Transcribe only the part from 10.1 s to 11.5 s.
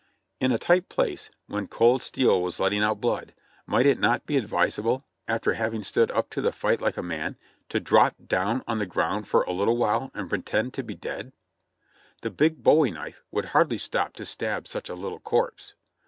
and pretend to be dead?